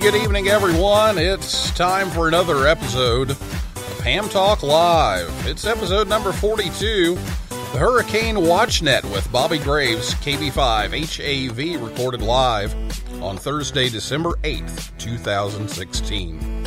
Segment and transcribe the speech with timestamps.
[0.00, 1.18] Good evening, everyone.
[1.18, 5.30] It's time for another episode of Ham Talk Live.
[5.46, 12.74] It's episode number 42, the Hurricane WatchNet with Bobby Graves, KB5 HAV, recorded live
[13.22, 16.66] on Thursday, December 8th, 2016.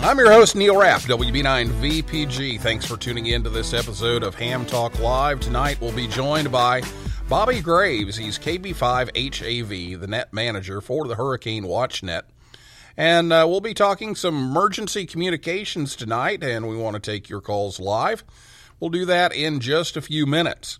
[0.02, 2.58] I'm your host, Neil Rapp, WB9VPG.
[2.58, 5.40] Thanks for tuning in to this episode of Ham Talk Live.
[5.40, 6.80] Tonight we'll be joined by
[7.28, 8.18] Bobby Graves.
[8.18, 12.26] He's KB5HAV, the net manager for the Hurricane Watch Net.
[12.98, 17.40] And uh, we'll be talking some emergency communications tonight, and we want to take your
[17.40, 18.22] calls live.
[18.78, 20.78] We'll do that in just a few minutes.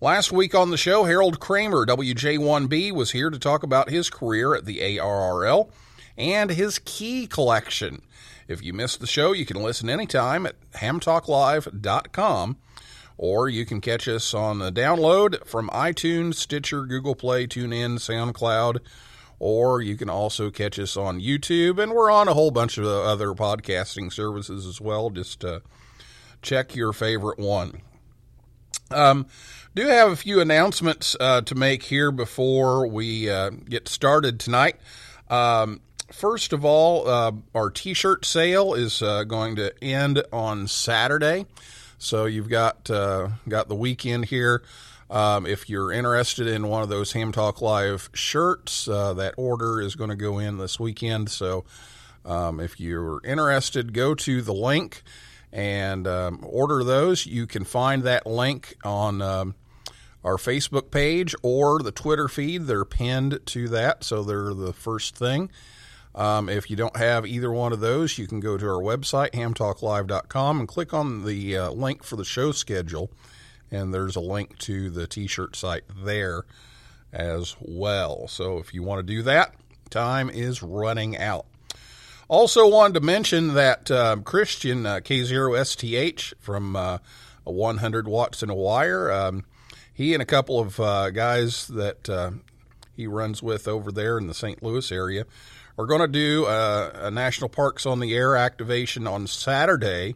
[0.00, 4.54] Last week on the show, Harold Kramer, WJ1B, was here to talk about his career
[4.54, 5.70] at the ARRL
[6.16, 8.00] and his key collection.
[8.48, 12.56] If you missed the show, you can listen anytime at hamtalklive.com
[13.22, 18.80] or you can catch us on the download from iTunes, Stitcher, Google Play, TuneIn, SoundCloud,
[19.38, 21.80] or you can also catch us on YouTube.
[21.80, 25.08] And we're on a whole bunch of other podcasting services as well.
[25.08, 25.60] Just uh,
[26.42, 27.82] check your favorite one.
[28.90, 29.26] Um,
[29.72, 34.80] do have a few announcements uh, to make here before we uh, get started tonight.
[35.30, 41.46] Um, first of all, uh, our T-shirt sale is uh, going to end on Saturday,
[42.02, 44.62] so you've got uh, got the weekend here.
[45.08, 49.80] Um, if you're interested in one of those Ham Talk Live shirts, uh, that order
[49.80, 51.30] is going to go in this weekend.
[51.30, 51.64] So
[52.24, 55.02] um, if you're interested, go to the link
[55.52, 57.26] and um, order those.
[57.26, 59.54] You can find that link on um,
[60.24, 62.66] our Facebook page or the Twitter feed.
[62.66, 65.50] They're pinned to that, so they're the first thing.
[66.14, 69.30] Um, if you don't have either one of those, you can go to our website,
[69.30, 73.10] hamtalklive.com, and click on the uh, link for the show schedule.
[73.70, 76.44] And there's a link to the t shirt site there
[77.12, 78.28] as well.
[78.28, 79.54] So if you want to do that,
[79.88, 81.46] time is running out.
[82.28, 86.98] Also, wanted to mention that um, Christian uh, K0STH from uh,
[87.44, 89.44] 100 Watts and a Wire, um,
[89.92, 92.30] he and a couple of uh, guys that uh,
[92.96, 94.62] he runs with over there in the St.
[94.62, 95.26] Louis area
[95.78, 100.14] are going to do a, a National Parks on the Air activation on Saturday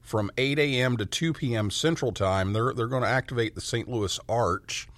[0.00, 0.96] from 8 a.m.
[0.96, 1.70] to 2 p.m.
[1.70, 2.52] Central Time.
[2.52, 3.88] They're they're going to activate the St.
[3.88, 4.88] Louis Arch,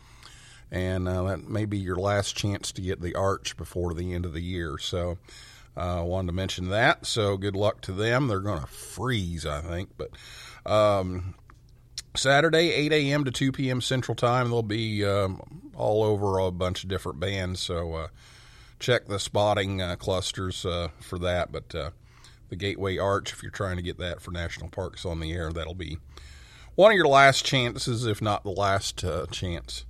[0.70, 4.24] and uh, that may be your last chance to get the Arch before the end
[4.24, 4.78] of the year.
[4.78, 5.18] So.
[5.78, 7.04] I uh, wanted to mention that.
[7.04, 8.28] So good luck to them.
[8.28, 9.90] They're going to freeze, I think.
[9.98, 10.10] But
[10.64, 11.34] um,
[12.14, 13.24] Saturday, 8 a.m.
[13.24, 13.82] to 2 p.m.
[13.82, 17.60] Central Time, they'll be um, all over a bunch of different bands.
[17.60, 18.08] So uh,
[18.78, 21.52] check the spotting uh, clusters uh, for that.
[21.52, 21.90] But uh,
[22.48, 25.52] the Gateway Arch, if you're trying to get that for National Parks on the air,
[25.52, 25.98] that'll be
[26.74, 29.84] one of your last chances, if not the last uh, chance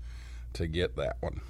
[0.54, 1.40] to get that one.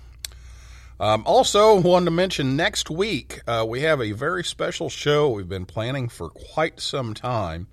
[0.99, 5.49] Um, also, wanted to mention next week uh, we have a very special show we've
[5.49, 7.67] been planning for quite some time.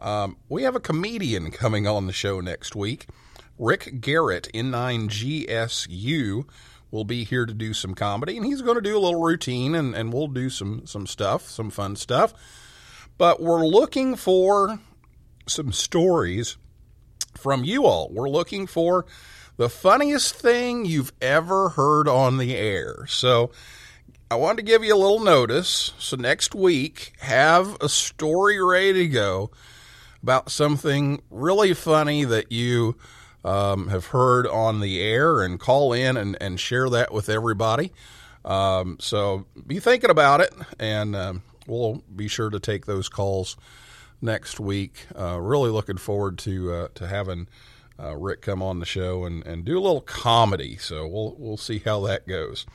[0.00, 3.06] Um, we have a comedian coming on the show next week.
[3.56, 6.44] Rick Garrett, N9GSU,
[6.90, 9.74] will be here to do some comedy, and he's going to do a little routine,
[9.74, 12.34] and, and we'll do some some stuff, some fun stuff.
[13.18, 14.80] But we're looking for
[15.46, 16.56] some stories
[17.36, 18.08] from you all.
[18.10, 19.06] We're looking for
[19.56, 23.06] the funniest thing you've ever heard on the air.
[23.06, 23.50] So
[24.30, 25.92] I wanted to give you a little notice.
[25.98, 29.50] So next week, have a story ready to go
[30.22, 32.96] about something really funny that you
[33.44, 37.92] um, have heard on the air and call in and, and share that with everybody.
[38.44, 43.56] Um, so be thinking about it, and um, we'll be sure to take those calls
[44.22, 45.06] next week.
[45.18, 47.48] Uh, really looking forward to uh, to having
[47.98, 50.76] uh, Rick come on the show and, and do a little comedy.
[50.76, 52.66] So we'll we'll see how that goes.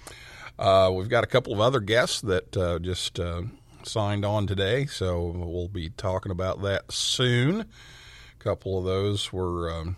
[0.57, 3.41] Uh, we've got a couple of other guests that uh, just uh,
[3.83, 7.61] signed on today, so we'll be talking about that soon.
[7.61, 9.97] A couple of those were um,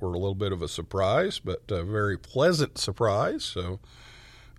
[0.00, 3.44] were a little bit of a surprise, but a very pleasant surprise.
[3.44, 3.80] So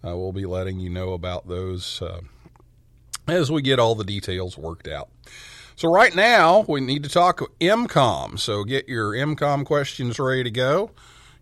[0.05, 2.21] uh, we'll be letting you know about those uh,
[3.27, 5.09] as we get all the details worked out.
[5.75, 8.37] So right now we need to talk EmComm.
[8.37, 10.91] So get your EmComm questions ready to go,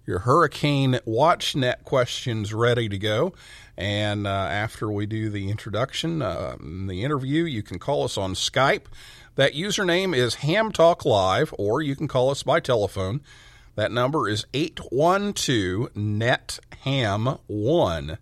[0.06, 3.34] your Hurricane WatchNet questions ready to go.
[3.78, 8.34] And uh, after we do the introduction, uh, the interview, you can call us on
[8.34, 8.86] Skype.
[9.36, 13.22] That username is Ham Talk Live, or you can call us by telephone.
[13.78, 18.18] That number is 812 NET HAM 1.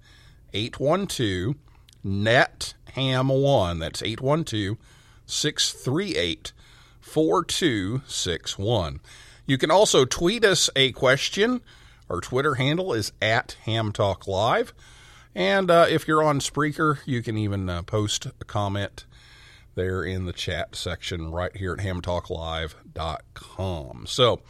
[0.54, 1.56] 812
[2.04, 3.80] NET HAM 1.
[3.80, 4.78] That's 812
[5.26, 6.52] 638
[7.00, 9.00] 4261.
[9.46, 11.62] You can also tweet us a question.
[12.10, 14.74] Our Twitter handle is at Ham Talk Live.
[15.34, 19.06] And uh, if you're on Spreaker, you can even uh, post a comment
[19.76, 24.06] there in the chat section right here at hamtalklive.com.
[24.06, 24.42] So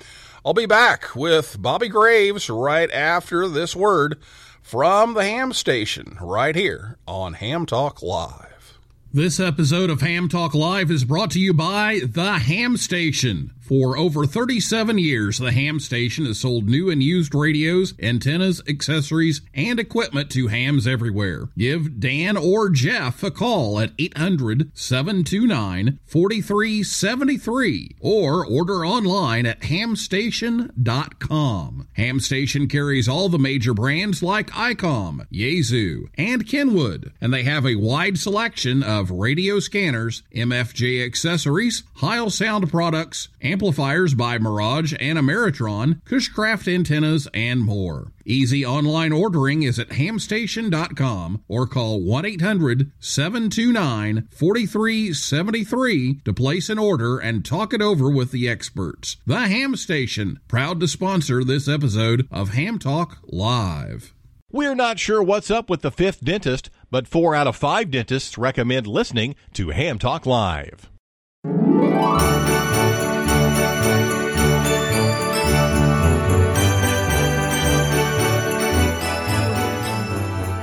[0.46, 4.20] I'll be back with Bobby Graves right after this word
[4.62, 8.78] from the ham station right here on Ham Talk Live.
[9.12, 13.55] This episode of Ham Talk Live is brought to you by The Ham Station.
[13.68, 19.42] For over 37 years, the Ham Station has sold new and used radios, antennas, accessories,
[19.56, 21.50] and equipment to hams everywhere.
[21.58, 31.88] Give Dan or Jeff a call at 800 729 4373 or order online at hamstation.com.
[31.94, 37.66] Ham Station carries all the major brands like ICOM, Yaesu, and Kenwood, and they have
[37.66, 45.18] a wide selection of radio scanners, MFJ accessories, Heil sound products, amplifiers by Mirage and
[45.18, 48.12] Ameritron, Cushcraft antennas, and more.
[48.25, 56.78] Easy online ordering is at hamstation.com or call 1 800 729 4373 to place an
[56.78, 59.16] order and talk it over with the experts.
[59.25, 64.13] The Ham Station, proud to sponsor this episode of Ham Talk Live.
[64.51, 68.38] We're not sure what's up with the fifth dentist, but four out of five dentists
[68.38, 70.90] recommend listening to Ham Talk Live.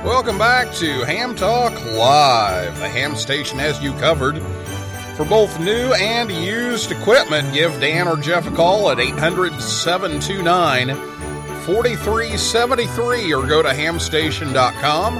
[0.03, 2.77] Welcome back to Ham Talk Live.
[2.79, 4.37] The ham station has you covered.
[5.15, 10.89] For both new and used equipment, give Dan or Jeff a call at 800 729
[11.63, 15.19] 4373 or go to hamstation.com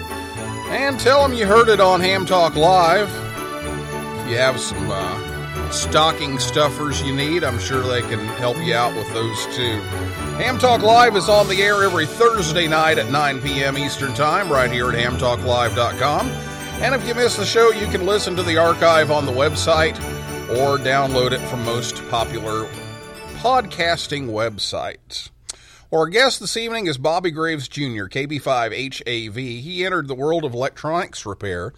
[0.67, 3.07] and tell them you heard it on Ham Talk Live.
[3.07, 5.32] If you have some uh,
[5.73, 9.79] stocking stuffers you need, I'm sure they can help you out with those too.
[10.37, 13.77] Ham Talk Live is on the air every Thursday night at 9 p.m.
[13.77, 16.29] Eastern Time, right here at hamtalklive.com.
[16.81, 19.97] And if you miss the show, you can listen to the archive on the website
[20.49, 22.65] or download it from most popular
[23.37, 25.29] podcasting websites.
[25.91, 29.35] Our guest this evening is Bobby Graves Jr., KB5HAV.
[29.35, 31.73] He entered the world of electronics repair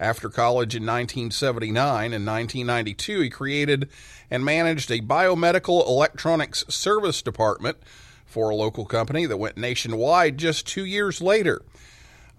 [0.00, 2.12] after college in 1979.
[2.12, 3.88] and 1992, he created
[4.30, 7.76] and managed a biomedical electronics service department
[8.24, 11.62] for a local company that went nationwide just two years later.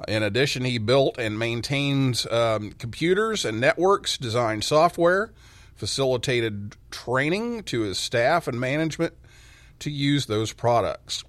[0.08, 5.32] In addition, he built and maintains um, computers and networks, designed software,
[5.76, 9.14] facilitated training to his staff and management
[9.80, 11.24] to use those products.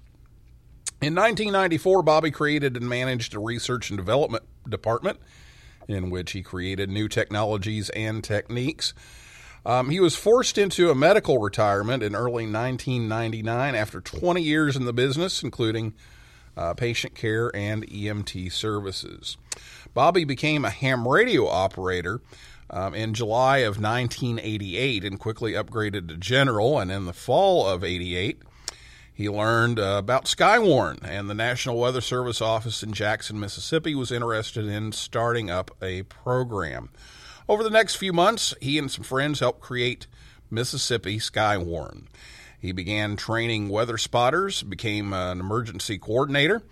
[1.01, 5.19] In 1994, Bobby created and managed a research and development department
[5.87, 8.93] in which he created new technologies and techniques.
[9.65, 14.85] Um, he was forced into a medical retirement in early 1999 after 20 years in
[14.85, 15.93] the business, including
[16.57, 19.37] uh, patient care and EMT services.
[19.93, 22.21] Bobby became a ham radio operator
[22.69, 26.79] um, in July of 1988 and quickly upgraded to general.
[26.79, 28.41] And in the fall of 88,
[29.13, 34.11] he learned uh, about Skywarn, and the National Weather Service office in Jackson, Mississippi was
[34.11, 36.89] interested in starting up a program.
[37.47, 40.07] Over the next few months, he and some friends helped create
[40.49, 42.05] Mississippi Skywarn.
[42.59, 46.63] He began training weather spotters, became an emergency coordinator,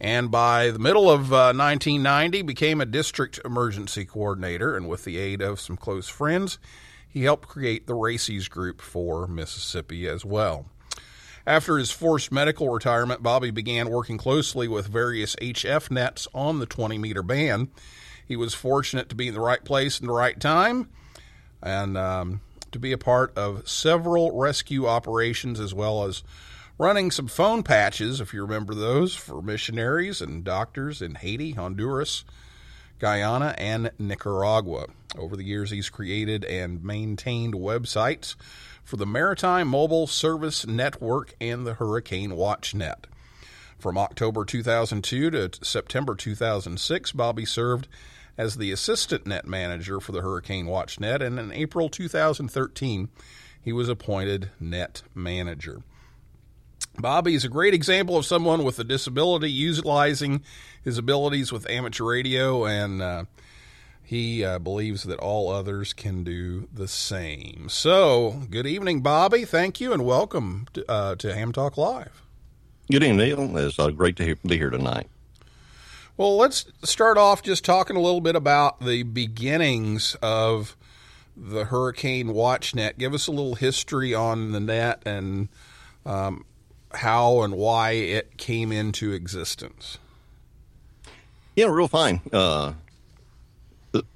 [0.00, 4.76] and by the middle of uh, 1990 became a district emergency coordinator.
[4.76, 6.58] And with the aid of some close friends,
[7.08, 10.66] he helped create the RACES group for Mississippi as well.
[11.48, 16.66] After his forced medical retirement, Bobby began working closely with various HF nets on the
[16.66, 17.68] 20 meter band.
[18.26, 20.90] He was fortunate to be in the right place in the right time
[21.62, 26.22] and um, to be a part of several rescue operations as well as
[26.76, 32.26] running some phone patches, if you remember those, for missionaries and doctors in Haiti, Honduras,
[32.98, 34.88] Guyana, and Nicaragua.
[35.16, 38.34] Over the years, he's created and maintained websites
[38.88, 43.06] for the Maritime Mobile Service Network and the Hurricane Watch Net.
[43.78, 47.86] From October 2002 to September 2006, Bobby served
[48.38, 53.10] as the assistant net manager for the Hurricane Watch Net, and in April 2013,
[53.60, 55.82] he was appointed net manager.
[56.98, 60.42] Bobby is a great example of someone with a disability utilizing
[60.82, 63.24] his abilities with amateur radio, and uh,
[64.08, 67.66] he uh, believes that all others can do the same.
[67.68, 69.44] So, good evening, Bobby.
[69.44, 72.22] Thank you, and welcome to, uh, to Ham Talk Live.
[72.90, 73.58] Good evening, Neil.
[73.58, 75.08] It's uh, great to hear, be here tonight.
[76.16, 80.74] Well, let's start off just talking a little bit about the beginnings of
[81.36, 82.96] the Hurricane Watch Net.
[82.96, 85.48] Give us a little history on the net and
[86.06, 86.46] um,
[86.92, 89.98] how and why it came into existence.
[91.54, 92.22] Yeah, real fine.
[92.32, 92.72] Uh,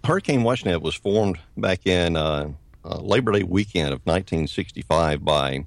[0.04, 2.52] Hurricane WatchNet was formed back in uh,
[2.84, 5.64] uh, Labor Day weekend of 1965 by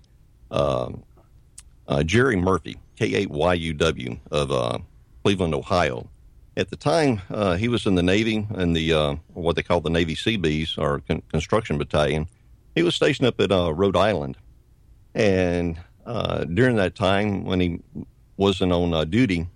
[0.52, 1.04] um,
[1.88, 4.80] uh, Jerry Murphy, K8YUW, of uh,
[5.24, 6.08] Cleveland, Ohio.
[6.58, 9.82] At the time, uh, he was in the Navy in the uh, what they call
[9.82, 12.28] the Navy Seabees or con- construction battalion.
[12.76, 14.38] He was stationed up at uh, Rhode Island,
[15.14, 17.82] and uh, during that time when he
[18.38, 19.48] wasn't on uh, duty,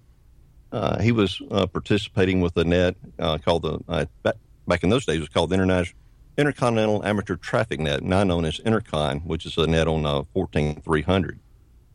[0.71, 4.35] uh, he was uh, participating with a net uh, called the uh, back,
[4.67, 5.97] back in those days it was called the International
[6.37, 11.37] Intercontinental Amateur Traffic Net, now known as Intercon, which is a net on uh, 14300.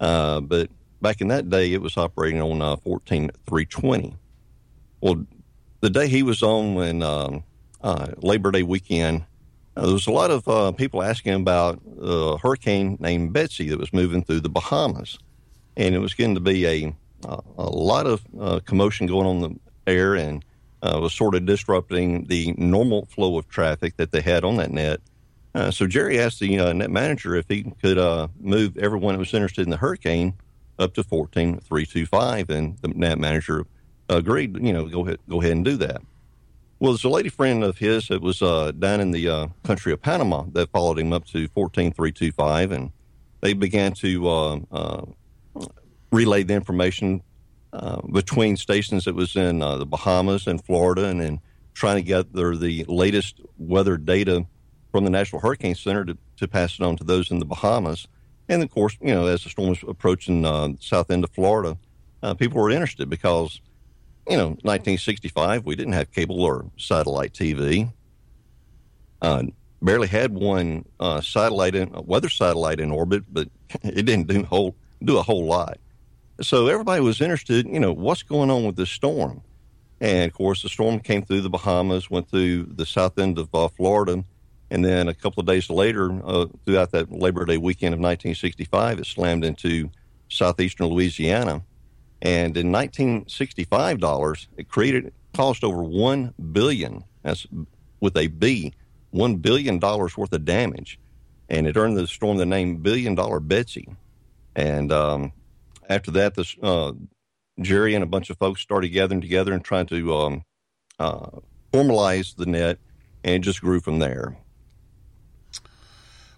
[0.01, 0.69] Uh, but
[1.01, 4.17] back in that day, it was operating on uh, 14320.
[5.01, 5.25] Well,
[5.81, 7.43] the day he was on when um,
[8.19, 9.25] Labor Day weekend,
[9.77, 13.79] uh, there was a lot of uh, people asking about a hurricane named Betsy that
[13.79, 15.19] was moving through the Bahamas,
[15.77, 19.37] and it was getting to be a uh, a lot of uh, commotion going on
[19.37, 20.45] in the air, and
[20.83, 24.71] uh, was sort of disrupting the normal flow of traffic that they had on that
[24.71, 25.01] net.
[25.55, 27.97] Uh, so Jerry asked the net manager if he could
[28.41, 30.35] move everyone that was interested in the hurricane
[30.79, 33.65] up to fourteen three two five, and the net manager
[34.09, 34.57] agreed.
[34.61, 36.03] You know, go ahead, go ahead and do that.
[36.81, 40.45] Well, there's a lady friend of his that was down in the country of Panama
[40.53, 42.91] that followed him up to 14325, and
[43.41, 44.67] they began to
[46.15, 47.23] uh, uh, relay the information
[47.73, 51.41] uh, between stations that was in uh, the Bahamas and Florida, and then
[51.75, 54.47] trying to gather the latest weather data
[54.93, 58.07] from the National Hurricane Center to, to pass it on to those in the Bahamas.
[58.49, 61.77] And of course, you know, as the storm was approaching uh, south end of Florida,
[62.23, 63.61] uh, people were interested because
[64.29, 67.93] you know, 1965, we didn't have cable or satellite TV.
[69.21, 69.45] Uh,
[69.83, 73.49] barely had one uh, satellite in, weather satellite in orbit, but
[73.83, 75.79] it didn't do whole do a whole lot.
[76.41, 77.67] So everybody was interested.
[77.67, 79.43] You know, what's going on with this storm?
[80.01, 83.55] And of course, the storm came through the Bahamas, went through the south end of
[83.55, 84.25] uh, Florida,
[84.71, 88.99] and then a couple of days later, uh, throughout that Labor Day weekend of 1965,
[88.99, 89.91] it slammed into
[90.29, 91.63] southeastern Louisiana
[92.25, 97.05] and in 1965 dollars, it created cost over one billion.
[97.23, 97.47] That's
[98.01, 98.73] with a B,
[99.11, 100.99] one billion dollars worth of damage,
[101.51, 103.87] and it earned the storm the name Billion Dollar Betsy.
[104.57, 105.33] And um,
[105.89, 106.93] after that, this uh,
[107.61, 110.45] Jerry and a bunch of folks started gathering together and trying to um,
[110.99, 111.27] uh,
[111.73, 112.79] formalize the net,
[113.23, 114.37] and just grew from there.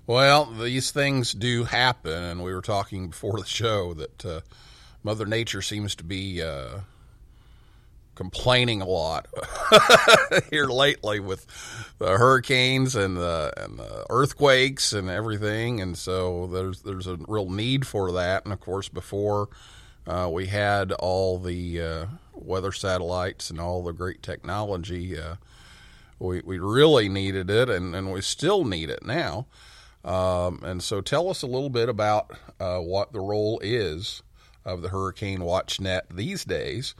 [0.06, 4.40] Well, these things do happen, and we were talking before the show that uh,
[5.02, 6.80] Mother Nature seems to be uh,
[8.16, 9.28] complaining a lot
[10.50, 11.46] here lately with
[11.98, 17.48] the hurricanes and the and the earthquakes and everything, and so there's there's a real
[17.48, 18.44] need for that.
[18.44, 19.48] And of course, before
[20.06, 25.36] uh, we had all the uh, weather satellites and all the great technology, uh,
[26.18, 29.46] we we really needed it, and and we still need it now.
[30.04, 32.30] Um, and so, tell us a little bit about
[32.60, 34.22] uh, what the role is
[34.64, 36.94] of the Hurricane Watch Net these days,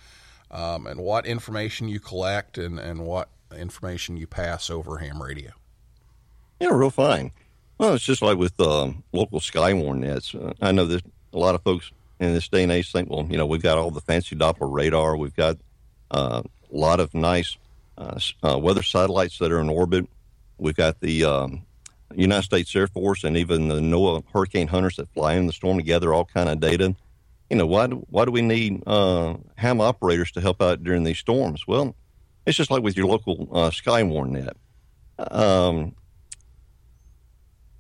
[0.51, 5.51] um, and what information you collect and, and what information you pass over ham radio.
[6.61, 7.33] Yeah, real fine.
[7.79, 10.35] Well, it's just like with um, local Skywarn nets.
[10.35, 13.27] Uh, I know that a lot of folks in this day and age think, well,
[13.29, 15.59] you know, we've got all the fancy Doppler radar, we've got
[16.11, 17.57] uh, a lot of nice
[17.99, 20.09] uh, uh, weather satellites that are in orbit.
[20.59, 21.67] We've got the um,
[22.15, 25.79] United States Air Force and even the NOAA hurricane hunters that fly in the storm
[25.79, 26.95] to gather all kind of data.
[27.51, 31.05] You know, why do, why do we need uh, ham operators to help out during
[31.05, 31.67] these storms?
[31.67, 31.95] Well,
[32.45, 34.57] it's just like with your local uh, Skywarn net.
[35.19, 35.95] Um,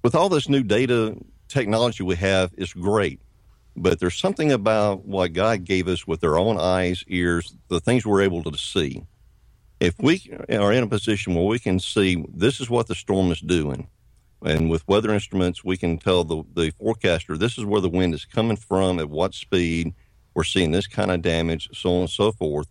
[0.02, 1.16] with all this new data
[1.48, 3.20] technology we have, it's great.
[3.76, 8.06] But there's something about what God gave us with our own eyes, ears, the things
[8.06, 9.04] we're able to see.
[9.80, 13.30] If we are in a position where we can see this is what the storm
[13.30, 13.88] is doing,
[14.44, 18.14] and with weather instruments, we can tell the, the forecaster this is where the wind
[18.14, 19.94] is coming from, at what speed,
[20.34, 22.68] we're seeing this kind of damage, so on and so forth.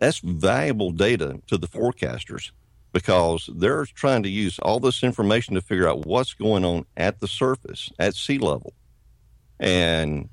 [0.00, 2.50] That's valuable data to the forecasters
[2.92, 7.20] because they're trying to use all this information to figure out what's going on at
[7.20, 8.74] the surface, at sea level.
[9.58, 10.28] And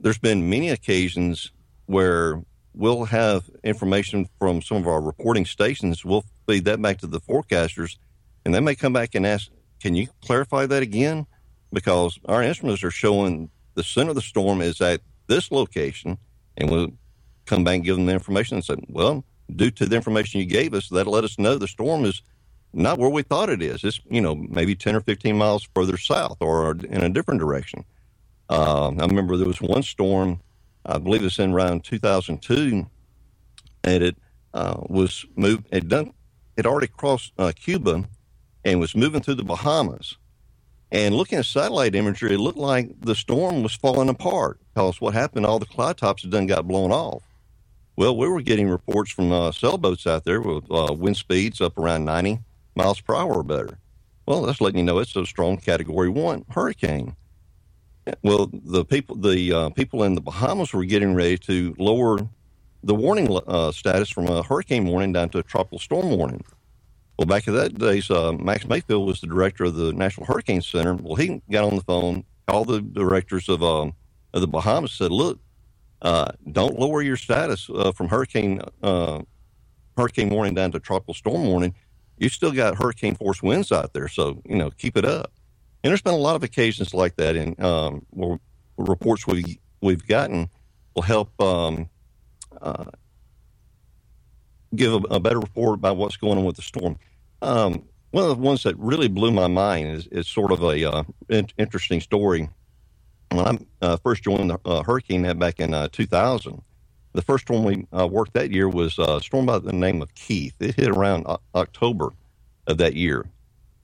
[0.00, 1.52] there's been many occasions
[1.86, 2.42] where
[2.74, 6.04] we'll have information from some of our reporting stations.
[6.04, 7.96] We'll feed that back to the forecasters,
[8.44, 11.26] and they may come back and ask, Can you clarify that again?
[11.72, 16.18] Because our instruments are showing the center of the storm is at this location,
[16.56, 16.92] and we'll
[17.44, 20.46] come back and give them the information and say, Well, due to the information you
[20.46, 22.22] gave us, that'll let us know the storm is
[22.72, 23.84] not where we thought it is.
[23.84, 27.84] It's, you know, maybe 10 or 15 miles further south or in a different direction.
[28.48, 30.40] Um, I remember there was one storm,
[30.84, 32.86] I believe it's in around 2002,
[33.84, 34.16] and it
[34.54, 35.66] uh, was moved.
[35.72, 36.12] It done.
[36.56, 38.04] It already crossed uh, Cuba,
[38.66, 40.16] and was moving through the Bahamas.
[40.90, 45.14] And looking at satellite imagery, it looked like the storm was falling apart because what
[45.14, 45.46] happened?
[45.46, 47.22] All the cloud tops had done got blown off.
[47.96, 51.78] Well, we were getting reports from uh, sailboats out there with uh, wind speeds up
[51.78, 52.40] around 90
[52.74, 53.78] miles per hour or better.
[54.26, 57.14] Well, that's letting you know it's a strong Category One hurricane.
[58.22, 62.18] Well, the people the uh, people in the Bahamas were getting ready to lower
[62.82, 66.44] the warning uh, status from a hurricane warning down to a tropical storm warning.
[67.18, 70.60] Well, back in that days, uh, Max Mayfield was the director of the National Hurricane
[70.60, 70.94] Center.
[70.94, 73.94] Well, he got on the phone, called the directors of um,
[74.34, 75.40] of the Bahamas, said, "Look,
[76.02, 79.22] uh, don't lower your status uh, from hurricane uh,
[79.96, 81.74] hurricane warning down to tropical storm warning.
[82.18, 85.32] You still got hurricane force winds out there, so you know keep it up."
[85.82, 88.04] And there's been a lot of occasions like that, and um,
[88.76, 90.50] reports we we've gotten
[90.94, 91.88] will help um,
[92.60, 92.84] uh,
[94.76, 96.98] give a, a better report about what's going on with the storm.
[97.42, 100.90] Um, one of the ones that really blew my mind is, is sort of a
[100.90, 102.48] uh, in- interesting story.
[103.30, 106.62] When I uh, first joined the uh, hurricane back in uh, 2000,
[107.12, 110.14] the first storm we uh, worked that year was a storm by the name of
[110.14, 110.54] Keith.
[110.60, 112.10] It hit around O- October
[112.66, 113.26] of that year.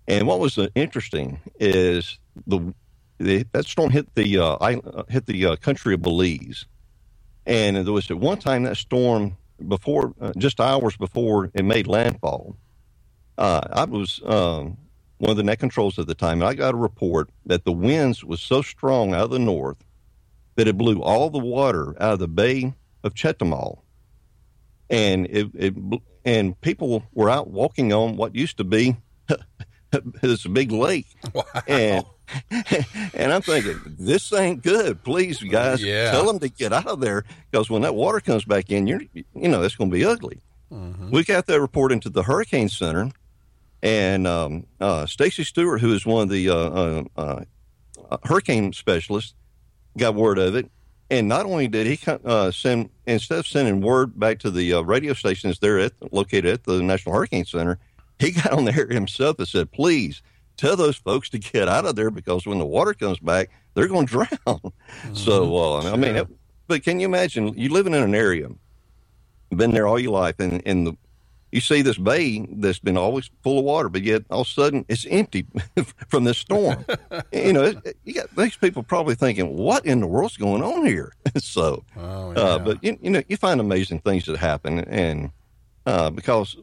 [0.07, 2.73] And what was uh, interesting is the,
[3.19, 4.25] the that storm hit the
[5.09, 6.67] hit the country of Belize,
[7.47, 9.37] and there was at one time that storm
[9.68, 12.57] before uh, just hours before it made landfall.
[13.38, 14.77] Uh, I was um,
[15.18, 17.72] one of the net controls at the time, and I got a report that the
[17.72, 19.79] winds was so strong out of the north
[20.57, 23.81] that it blew all the water out of the Bay of Chetumal,
[24.90, 25.75] and it, it
[26.25, 28.96] and people were out walking on what used to be
[30.20, 31.07] this big lake,
[31.66, 32.05] and
[32.51, 35.03] and I'm thinking this ain't good.
[35.03, 36.11] Please, guys, Yeah.
[36.11, 39.03] tell them to get out of there because when that water comes back in, you're
[39.15, 40.41] you know it's going to be ugly.
[41.11, 43.11] We got that report into the Hurricane Center,
[43.83, 49.35] and um, uh, Stacy Stewart, who is one of the uh, uh, uh, hurricane specialists,
[49.99, 50.71] got word of it.
[51.11, 54.81] And not only did he uh, send, instead of sending word back to the uh,
[54.81, 57.79] radio stations there at, located at the National Hurricane Center,
[58.19, 60.23] he got on there himself and said, please
[60.57, 63.88] tell those folks to get out of there because when the water comes back, they're
[63.88, 64.73] going to drown.
[65.15, 66.29] So, uh, I mean, it,
[66.69, 68.49] but can you imagine you living in an area,
[69.51, 70.97] been there all your life, and, and the,
[71.51, 74.51] you see this bay that's been always full of water, but yet all of a
[74.51, 75.47] sudden it's empty
[76.09, 76.85] from this storm.
[77.33, 80.87] you know, it, you got these people probably thinking, "What in the world's going on
[80.87, 85.31] here?" so, Oh, uh, but you, you know, you find amazing things that happen, and
[85.85, 86.57] uh, because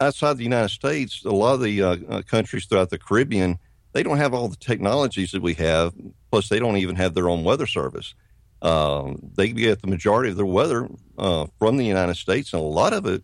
[0.00, 3.58] outside the United States, a lot of the uh, uh, countries throughout the Caribbean,
[3.92, 5.94] they don't have all the technologies that we have.
[6.30, 8.14] Plus, they don't even have their own weather service.
[8.60, 12.64] Um, they get the majority of their weather uh, from the United States, and a
[12.64, 13.22] lot of it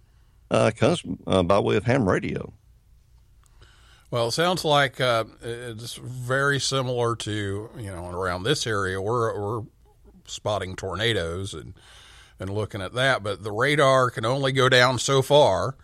[0.50, 2.52] uh, comes uh, by way of ham radio.
[4.10, 9.00] Well, it sounds like uh, it's very similar to you know around this area.
[9.00, 9.64] We're we're
[10.26, 11.74] spotting tornadoes and
[12.38, 15.76] and looking at that, but the radar can only go down so far,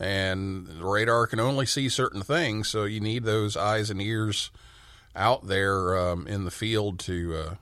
[0.00, 4.50] and radar can only see certain things, so you need those eyes and ears
[5.14, 7.54] out there um, in the field to uh,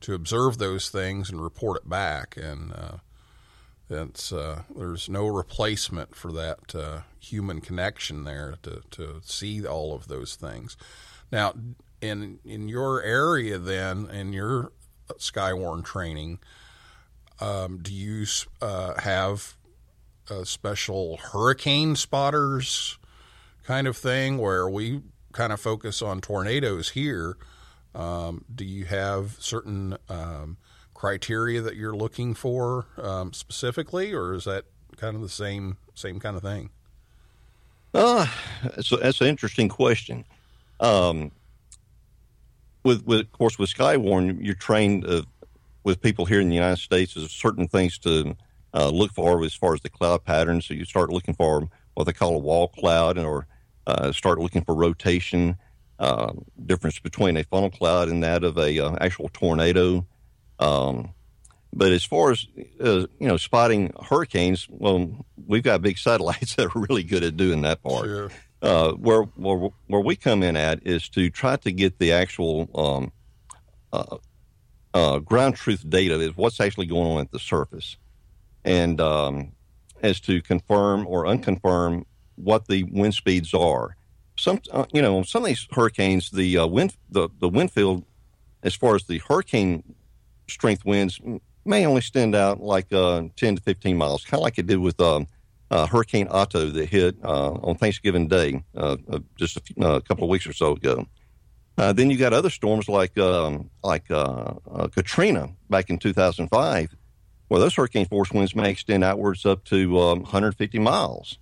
[0.00, 2.36] to observe those things and report it back.
[2.36, 2.96] And uh,
[4.32, 10.08] uh, there's no replacement for that uh, human connection there to to see all of
[10.08, 10.78] those things.
[11.30, 11.52] Now,
[12.00, 14.72] in in your area, then in your
[15.18, 16.38] Skywarn training,
[17.38, 18.24] um, do you
[18.62, 19.56] uh, have
[20.30, 22.98] a special hurricane spotters
[23.64, 27.36] kind of thing where we kind of focus on tornadoes here?
[27.94, 30.58] Um, do you have certain um,
[30.94, 34.64] criteria that you're looking for um, specifically, or is that
[34.96, 36.70] kind of the same same kind of thing?
[37.94, 38.26] Uh,
[38.80, 40.24] so that's an interesting question.
[40.80, 41.30] Um,
[42.82, 45.22] with, with of course with Skywarn, you're trained uh,
[45.84, 47.14] with people here in the United States.
[47.14, 48.36] There's certain things to
[48.74, 50.66] uh, look for as far as the cloud patterns.
[50.66, 53.46] So you start looking for what they call a wall cloud, or
[53.86, 55.56] uh, start looking for rotation.
[55.98, 56.32] Uh,
[56.66, 60.06] difference between a funnel cloud and that of a uh, actual tornado.
[60.58, 61.14] Um,
[61.72, 62.46] but as far as
[62.80, 67.36] uh, you know, spotting hurricanes, well, we've got big satellites that are really good at
[67.36, 68.04] doing that part.
[68.04, 68.30] Sure.
[68.62, 72.70] Uh, where, where where we come in at is to try to get the actual
[72.74, 73.12] um,
[73.92, 74.16] uh,
[74.94, 77.98] uh, ground truth data is what's actually going on at the surface,
[78.66, 79.52] and um,
[80.02, 83.96] as to confirm or unconfirm what the wind speeds are.
[84.36, 88.04] Some uh, you know some of these hurricanes, the uh, wind the the wind field,
[88.62, 89.94] as far as the hurricane
[90.48, 91.18] strength winds,
[91.64, 94.78] may only stand out like uh, ten to fifteen miles, kind of like it did
[94.78, 95.00] with.
[95.00, 95.26] Um,
[95.68, 98.98] uh, Hurricane Otto that hit uh, on Thanksgiving Day uh,
[99.34, 101.08] just a, few, a, couple of weeks or so ago.
[101.76, 106.94] Then you got other storms like um, like Katrina back in 2005,
[107.48, 111.38] where those hurricane force winds may extend outwards up to um, 150 miles.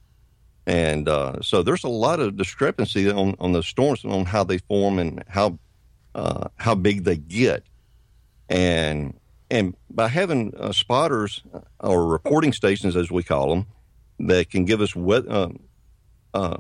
[0.67, 1.07] And
[1.43, 5.23] so there's a lot of discrepancy on, on the storms on how they form and
[5.29, 5.59] how
[6.15, 7.65] how big they get.
[8.49, 9.19] And
[9.51, 11.43] and by having spotters
[11.81, 13.67] or reporting stations, as we call them,
[14.21, 15.49] that can give us we- uh,
[16.33, 16.57] uh,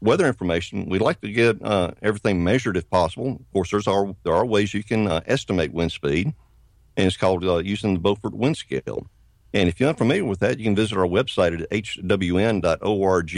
[0.00, 0.88] weather information.
[0.88, 3.28] We'd like to get uh, everything measured if possible.
[3.32, 6.34] Of course, there's are, there are ways you can uh, estimate wind speed,
[7.00, 9.06] and it's called uh, using the Beaufort Wind Scale.
[9.54, 13.36] And if you're unfamiliar with that, you can visit our website at hwn.org.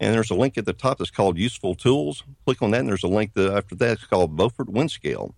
[0.00, 2.22] And there's a link at the top that's called Useful Tools.
[2.44, 5.34] Click on that, and there's a link that after that it's called Beaufort Wind Scale.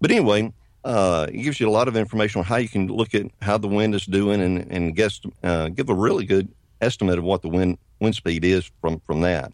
[0.00, 3.14] But anyway, uh, it gives you a lot of information on how you can look
[3.14, 6.48] at how the wind is doing and, and guess, uh, give a really good
[6.80, 9.52] estimate of what the wind wind speed is from from that.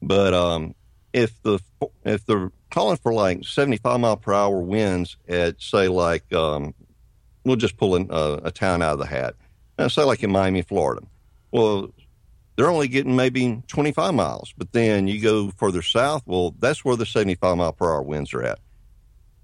[0.00, 0.74] But um,
[1.12, 1.58] if the
[2.04, 6.74] if they're calling for like 75 mile per hour winds at say like um,
[7.44, 9.34] we'll just pull in, uh, a town out of the hat,
[9.78, 11.02] uh, say like in Miami, Florida.
[11.50, 11.92] Well,
[12.56, 16.22] they're only getting maybe 25 miles, but then you go further south.
[16.26, 18.58] Well, that's where the 75 mile per hour winds are at.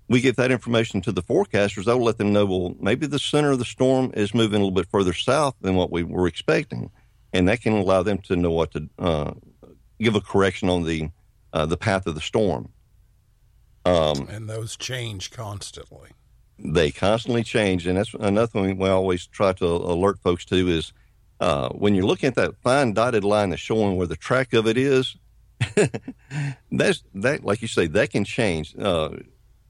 [0.08, 1.84] We get that information to the forecasters.
[1.84, 4.70] They'll let them know, well, maybe the center of the storm is moving a little
[4.70, 6.90] bit further south than what we were expecting
[7.32, 9.32] and that can allow them to know what to uh,
[10.00, 11.10] give a correction on the
[11.52, 12.70] uh, the path of the storm.
[13.84, 16.10] Um, and those change constantly.
[16.58, 20.92] They constantly change, and that's another thing we always try to alert folks to is
[21.40, 24.66] uh, when you're looking at that fine dotted line that's showing where the track of
[24.66, 25.16] it is.
[26.72, 28.74] that's that, like you say, that can change.
[28.78, 29.10] Uh,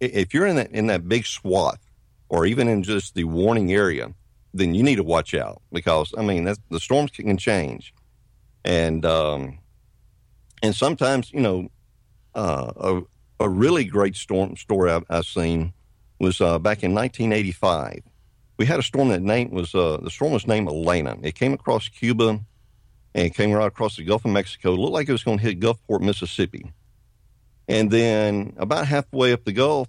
[0.01, 1.81] if you're in that in that big swath,
[2.29, 4.13] or even in just the warning area,
[4.55, 7.95] then you need to watch out because I mean the storms can change,
[8.65, 9.59] and um,
[10.63, 11.69] and sometimes you know
[12.35, 13.03] uh, a
[13.41, 15.73] a really great storm story I've, I've seen
[16.19, 18.03] was uh, back in 1985.
[18.57, 21.17] We had a storm that name was uh, the storm was named Elena.
[21.23, 22.41] It came across Cuba
[23.15, 24.75] and came right across the Gulf of Mexico.
[24.75, 26.73] It looked like it was going to hit Gulfport, Mississippi.
[27.69, 29.89] And then about halfway up the Gulf,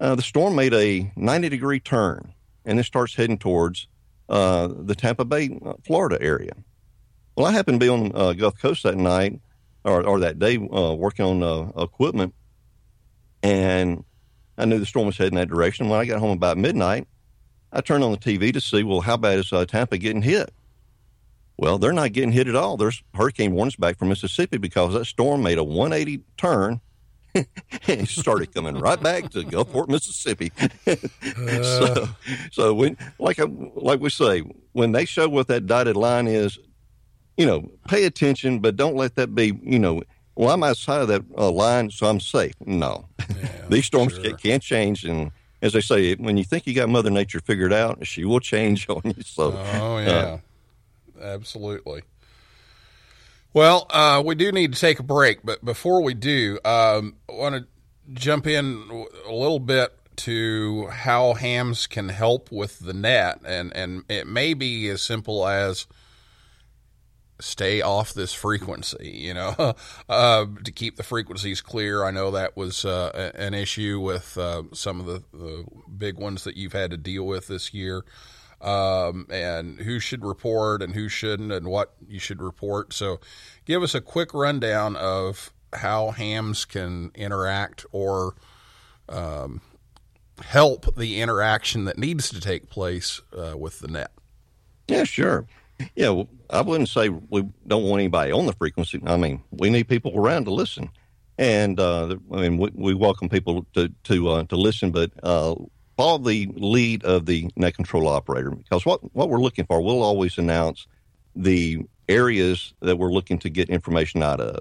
[0.00, 2.34] uh, the storm made a 90 degree turn
[2.64, 3.88] and it starts heading towards
[4.28, 6.52] uh, the Tampa Bay, uh, Florida area.
[7.34, 9.40] Well, I happened to be on uh, Gulf Coast that night
[9.88, 12.34] or, or that day uh, working on uh, equipment,
[13.42, 14.04] and
[14.56, 15.88] I knew the storm was heading that direction.
[15.88, 17.06] When I got home about midnight,
[17.72, 20.52] I turned on the TV to see, well, how bad is Tampa getting hit?
[21.58, 22.76] Well, they're not getting hit at all.
[22.76, 26.80] There's hurricane warnings back from Mississippi because that storm made a 180 turn
[27.88, 30.52] and started coming right back to Gulfport, Mississippi.
[31.62, 32.08] so,
[32.52, 34.40] so when, like, I, like we say,
[34.72, 36.58] when they show what that dotted line is,
[37.38, 40.02] you know, pay attention, but don't let that be, you know,
[40.34, 42.54] well, I'm outside of that uh, line, so I'm safe.
[42.66, 44.36] No, yeah, these storms sure.
[44.36, 45.30] can, change, and
[45.62, 48.88] as they say, when you think you got Mother Nature figured out, she will change
[48.90, 49.22] on you.
[49.22, 50.38] So, oh yeah,
[51.18, 52.02] uh, absolutely.
[53.54, 57.32] Well, uh, we do need to take a break, but before we do, um, I
[57.32, 57.66] want to
[58.12, 64.04] jump in a little bit to how hams can help with the net, and and
[64.08, 65.86] it may be as simple as
[67.40, 69.74] stay off this frequency, you know,
[70.08, 72.04] uh, to keep the frequencies clear.
[72.04, 75.64] I know that was uh, an issue with uh, some of the, the
[75.96, 78.04] big ones that you've had to deal with this year
[78.60, 82.92] um, and who should report and who shouldn't and what you should report.
[82.92, 83.20] So,
[83.64, 88.34] give us a quick rundown of how hams can interact or
[89.08, 89.60] um,
[90.42, 94.10] help the interaction that needs to take place uh, with the net.
[94.88, 95.46] Yeah, sure.
[95.94, 99.00] Yeah, well, I wouldn't say we don't want anybody on the frequency.
[99.06, 100.90] I mean, we need people around to listen,
[101.36, 105.54] and uh, I mean, we, we welcome people to to uh, to listen, but uh,
[105.96, 110.02] follow the lead of the net control operator because what what we're looking for, we'll
[110.02, 110.86] always announce
[111.36, 114.60] the areas that we're looking to get information out of,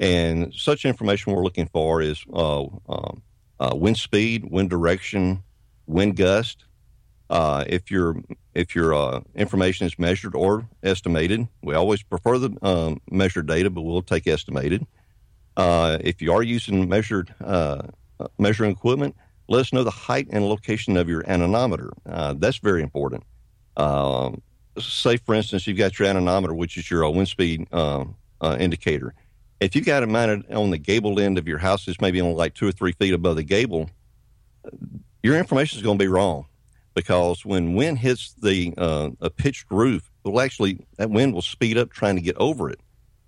[0.00, 3.22] and such information we're looking for is uh, um,
[3.60, 5.42] uh, wind speed, wind direction,
[5.86, 6.64] wind gust.
[7.30, 8.16] Uh, if your
[8.54, 13.70] if your uh, information is measured or estimated, we always prefer the um, measured data,
[13.70, 14.84] but we'll take estimated.
[15.56, 17.82] Uh, if you are using measured uh,
[18.36, 19.14] measuring equipment,
[19.48, 21.92] let us know the height and location of your anemometer.
[22.04, 23.22] Uh, that's very important.
[23.76, 24.42] Um,
[24.80, 28.16] say, for instance, you've got your anemometer, which is your uh, wind speed um,
[28.58, 29.14] indicator.
[29.60, 32.34] If you've got it mounted on the gable end of your house, it's maybe only
[32.34, 33.88] like two or three feet above the gable,
[35.22, 36.46] your information is going to be wrong
[37.00, 41.78] because when wind hits the uh, a pitched roof, will actually that wind will speed
[41.78, 42.78] up trying to get over it.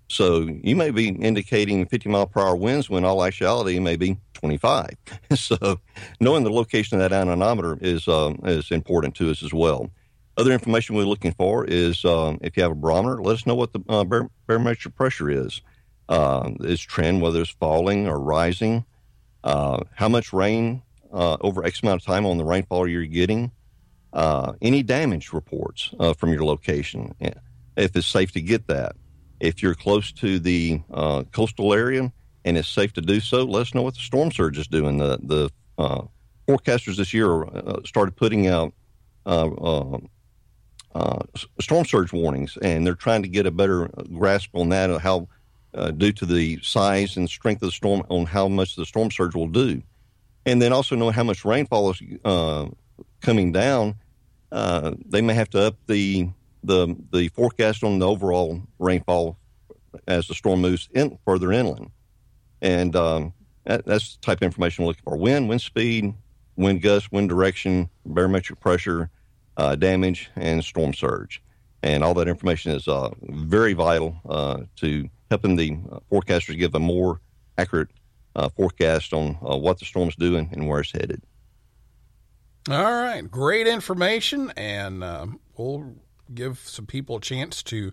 [0.09, 4.17] So you may be indicating 50 mile per hour winds when all actuality may be
[4.35, 4.91] 25.
[5.35, 5.79] so
[6.19, 9.89] knowing the location of that anemometer is uh, is important to us as well.
[10.37, 13.55] Other information we're looking for is um, if you have a barometer, let us know
[13.55, 15.61] what the uh, bar- barometric pressure is.
[16.09, 18.85] Uh, is trend whether it's falling or rising,
[19.43, 20.81] uh, how much rain
[21.13, 23.51] uh, over X amount of time on the rainfall you're getting,
[24.13, 27.13] uh, any damage reports uh, from your location,
[27.75, 28.95] if it's safe to get that.
[29.39, 32.13] If you're close to the uh, coastal area
[32.45, 34.97] and it's safe to do so, let us know what the storm surge is doing.
[34.97, 36.03] The, the uh,
[36.47, 38.73] forecasters this year uh, started putting out
[41.59, 45.27] storm surge warnings, and they're trying to get a better grasp on that, how
[45.73, 49.09] uh, due to the size and strength of the storm on how much the storm
[49.09, 49.81] surge will do.
[50.45, 52.67] And then also know how much rainfall is uh,
[53.21, 53.95] coming down,
[54.53, 56.29] uh, they may have to up the,
[56.63, 59.37] the the forecast on the overall rainfall
[60.07, 61.89] as the storm moves in further inland.
[62.61, 63.33] And um,
[63.65, 66.13] that, that's the type of information we're looking for: wind, wind speed,
[66.55, 69.09] wind gust, wind direction, barometric pressure,
[69.57, 71.41] uh, damage, and storm surge.
[71.81, 76.75] And all that information is uh, very vital uh, to helping the uh, forecasters give
[76.75, 77.19] a more
[77.57, 77.89] accurate
[78.55, 81.21] forecast on what the storm's doing and where it's headed.
[82.69, 85.95] All right, great information, and um, we'll
[86.33, 87.91] give some people a chance to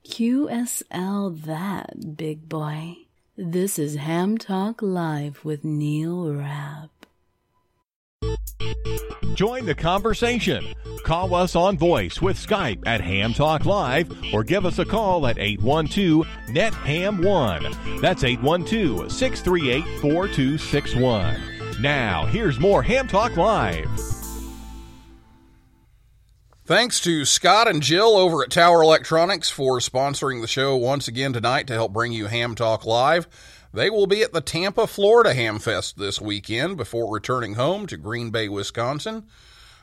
[0.07, 2.97] QSL that, big boy.
[3.37, 6.91] This is Ham Talk Live with Neil Rapp.
[9.39, 10.75] Join the conversation.
[11.05, 15.29] Call us on voice with Skype at Ham Talk Live or give us a call
[15.29, 18.01] at 812 NET HAM 1.
[18.01, 21.81] That's 812 638 4261.
[21.81, 23.89] Now, here's more Ham Talk Live.
[26.65, 31.33] Thanks to Scott and Jill over at Tower Electronics for sponsoring the show once again
[31.33, 33.29] tonight to help bring you Ham Talk Live.
[33.73, 38.31] They will be at the Tampa, Florida Hamfest this weekend before returning home to Green
[38.31, 39.27] Bay, Wisconsin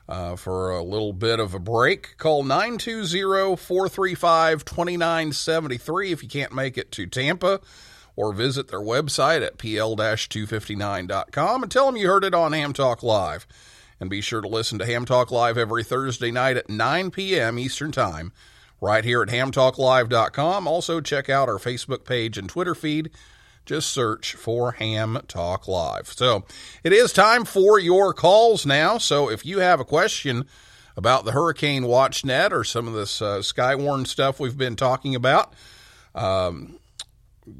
[0.08, 2.18] uh, for a little bit of a break.
[2.18, 7.60] Call 920 435 2973 if you can't make it to Tampa,
[8.16, 12.74] or visit their website at pl 259.com and tell them you heard it on Ham
[12.74, 13.46] Talk Live.
[14.00, 17.58] And be sure to listen to Ham Talk Live every Thursday night at 9 p.m.
[17.58, 18.34] Eastern Time,
[18.82, 20.68] right here at hamtalklive.com.
[20.68, 23.10] Also, check out our Facebook page and Twitter feed
[23.66, 26.08] just search for Ham Talk Live.
[26.08, 26.46] So
[26.84, 28.98] it is time for your calls now.
[28.98, 30.46] So if you have a question
[30.96, 35.16] about the Hurricane Watch Net or some of this uh, Skywarn stuff we've been talking
[35.16, 35.54] about,
[36.14, 36.80] um,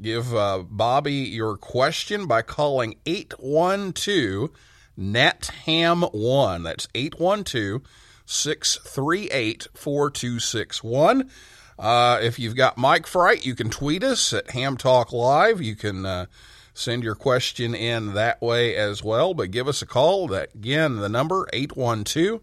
[0.00, 4.50] give uh, Bobby your question by calling 812
[4.96, 6.62] NET HAM 1.
[6.62, 7.82] That's 812
[8.24, 11.30] 638 4261.
[11.78, 15.60] Uh, if you've got Mike fright, you can tweet us at Ham Talk Live.
[15.60, 16.26] You can uh,
[16.72, 19.34] send your question in that way as well.
[19.34, 20.28] But give us a call.
[20.28, 22.40] That again, the number 812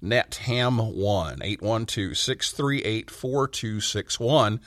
[0.00, 4.60] net ham 1 812 638 4261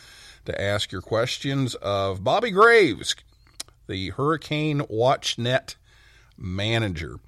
[0.45, 3.15] to ask your questions of Bobby Graves,
[3.87, 5.75] the Hurricane Watch Net
[6.37, 7.19] manager.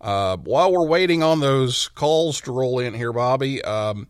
[0.00, 4.08] Uh, while we're waiting on those calls to roll in here, Bobby, um,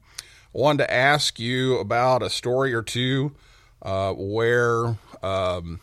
[0.57, 3.33] wanted to ask you about a story or two
[3.83, 5.81] uh, where um,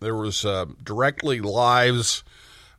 [0.00, 2.24] there was uh, directly lives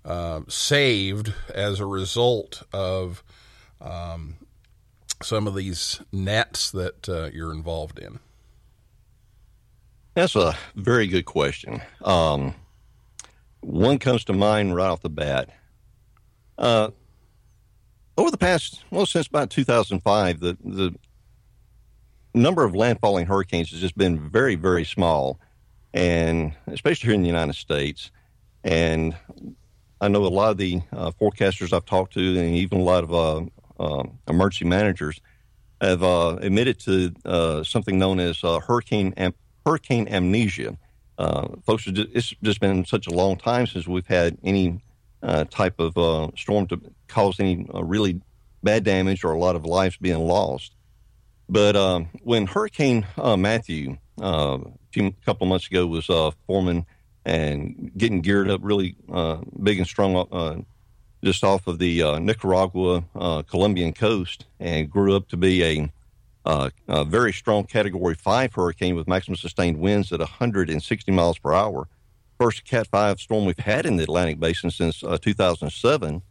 [0.04, 3.24] uh, saved as a result of
[3.80, 4.36] um,
[5.22, 8.20] some of these nets that uh, you're involved in.
[10.16, 11.82] That's a very good question.
[12.04, 12.56] Um,
[13.62, 15.50] one comes to mind right off the bat.
[16.58, 16.90] Uh,
[18.18, 20.94] over the past, well, since about 2005, the, the
[22.34, 25.40] number of landfalling hurricanes has just been very, very small,
[25.94, 28.12] and especially here in the United States.
[28.64, 29.16] And
[30.00, 33.04] I know a lot of the uh, forecasters I've talked to, and even a lot
[33.04, 33.42] of uh,
[33.80, 35.20] uh, emergency managers,
[35.82, 39.34] have uh, admitted to uh, something known as uh, hurricane am-
[39.66, 40.78] hurricane amnesia.
[41.66, 44.82] folks, it's just been such a long time since we've had any
[45.50, 45.94] type of
[46.38, 48.22] storm to cause any really
[48.64, 50.76] bad damage or a lot of lives being lost.
[51.52, 56.86] But um, when Hurricane uh, Matthew uh, a few couple months ago was uh, forming
[57.26, 60.62] and getting geared up really uh, big and strong uh,
[61.22, 63.04] just off of the uh, Nicaragua
[63.50, 65.92] Colombian coast and grew up to be
[66.46, 71.52] a, a, very strong Category 5 hurricane with maximum sustained winds at 160 miles per
[71.52, 71.90] hour.
[72.40, 76.22] First Cat 5 storm we've had in the Atlantic Basin since 2007,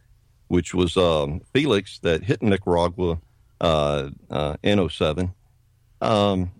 [0.47, 3.19] which was um, Felix that hit Nicaragua
[3.61, 5.33] uh, uh, in 07.
[6.01, 6.51] Um,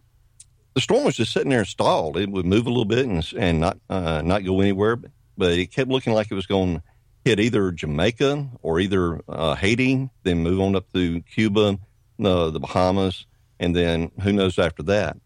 [0.75, 2.15] the storm was just sitting there stalled.
[2.15, 5.51] It would move a little bit and, and not uh, not go anywhere, but, but,
[5.51, 6.83] it kept looking like it was going to
[7.25, 11.77] hit either Jamaica or either uh, Haiti, then move on up through Cuba,
[12.23, 13.25] uh, the Bahamas,
[13.59, 15.17] and then who knows after that.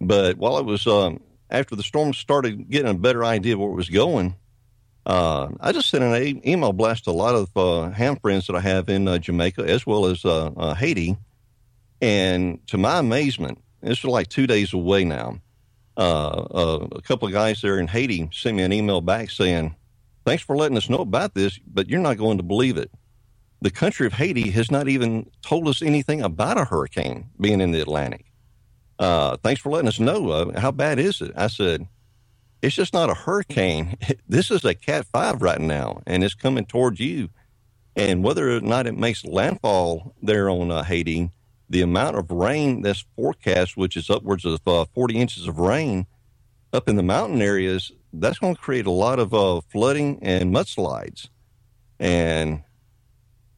[0.00, 3.70] But while it was um, after the storm started getting a better idea of where
[3.70, 4.36] it was going,
[5.06, 8.46] uh, I just sent an a- email blast to a lot of uh, ham friends
[8.46, 11.16] that I have in uh, Jamaica as well as uh, uh, Haiti.
[12.00, 15.40] And to my amazement, this is like two days away now.
[15.96, 19.74] Uh, a couple of guys there in Haiti sent me an email back saying,
[20.26, 22.90] Thanks for letting us know about this, but you're not going to believe it.
[23.60, 27.72] The country of Haiti has not even told us anything about a hurricane being in
[27.72, 28.24] the Atlantic.
[28.98, 30.50] thanks for letting us know.
[30.56, 31.32] how bad is it?
[31.36, 31.86] I said,
[32.64, 33.96] it's just not a hurricane.
[34.28, 37.28] This is a Cat 5 right now, and it's coming towards you.
[37.94, 41.30] And whether or not it makes landfall there on uh, Haiti,
[41.68, 46.06] the amount of rain that's forecast, which is upwards of uh, 40 inches of rain
[46.72, 50.52] up in the mountain areas, that's going to create a lot of uh, flooding and
[50.52, 51.28] mudslides.
[52.00, 52.64] And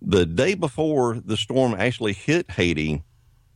[0.03, 3.03] the day before the storm actually hit Haiti,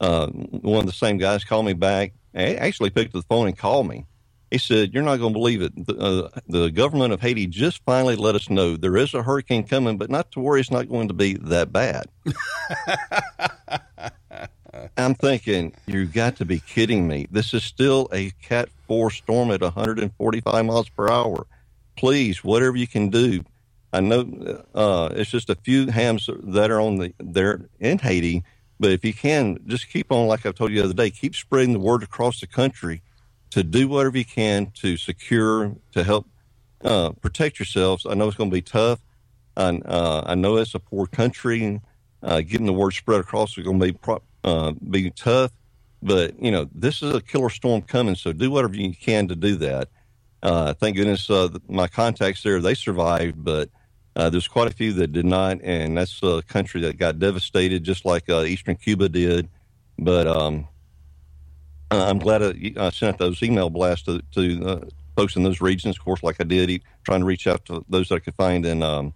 [0.00, 3.58] uh, one of the same guys called me back, actually picked up the phone and
[3.58, 4.06] called me
[4.50, 5.86] he said, You're not going to believe it.
[5.86, 9.64] The, uh, the, government of Haiti just finally let us know there is a hurricane
[9.64, 12.06] coming, but not to worry, it's not going to be that bad.
[14.96, 17.28] I'm thinking, You've got to be kidding me.
[17.30, 21.46] This is still a Cat 4 storm at 145 miles per hour.
[21.96, 23.44] Please, whatever you can do.
[23.92, 28.44] I know uh, it's just a few hams that are on the there in Haiti,
[28.78, 31.34] but if you can, just keep on, like I told you the other day, keep
[31.34, 33.02] spreading the word across the country
[33.50, 36.26] to do whatever you can to secure, to help
[36.84, 38.06] uh, protect yourselves.
[38.08, 39.00] I know it's going to be tough.
[39.56, 41.80] I, uh, I know it's a poor country.
[42.22, 45.52] Uh, getting the word spread across is going to be pro- uh, be tough.
[46.02, 49.36] But you know, this is a killer storm coming, so do whatever you can to
[49.36, 49.88] do that.
[50.42, 53.70] uh, thank goodness uh, my contacts there they survived, but
[54.14, 58.04] there's quite a few that did not, and that's a country that got devastated, just
[58.06, 59.48] like Eastern Cuba did.
[59.98, 60.68] But um,
[61.90, 64.80] uh, I'm glad I, sent those email blasts to, to uh,
[65.16, 65.96] folks in those regions.
[65.96, 68.64] Of course, like I did, trying to reach out to those that I could find
[68.64, 69.12] in um,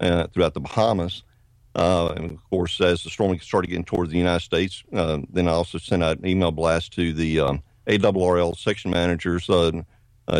[0.00, 1.22] uh, throughout the Bahamas.
[1.74, 5.52] Uh, and of course, as the storm started getting towards the United States, then I
[5.52, 7.62] also sent out an email blast to the um,
[8.56, 9.48] section managers,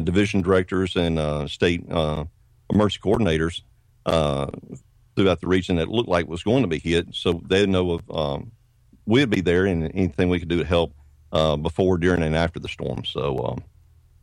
[0.03, 3.63] division directors, and state emergency coordinators
[5.17, 8.11] throughout the region that looked like was going to be hit, so they know of
[8.11, 8.53] um,
[9.07, 10.95] we'd be there and anything we could do to help
[11.33, 13.05] uh, before, during, and after the storm.
[13.05, 13.65] So, um,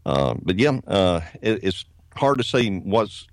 [0.05, 1.85] uh, but yeah, uh, it, it's
[2.15, 3.27] hard to say what's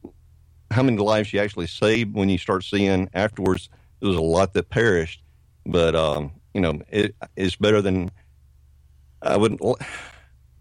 [0.71, 3.69] how many lives you actually saved when you start seeing afterwards.
[4.01, 5.23] There was a lot that perished,
[5.67, 8.11] but um, you know it, it's better than
[9.23, 9.63] I wouldn't.